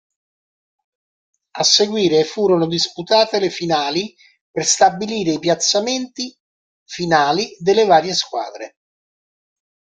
A 1.51 1.63
seguire 1.63 2.23
furono 2.23 2.65
disputati 2.65 3.37
le 3.37 3.51
finali 3.51 4.15
per 4.49 4.65
stabilire 4.65 5.33
i 5.33 5.37
piazzamenti 5.37 6.35
finali 6.83 7.55
delle 7.59 7.85
varie 7.85 8.15
squadre. 8.15 8.77